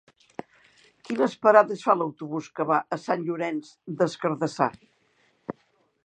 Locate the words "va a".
2.71-2.99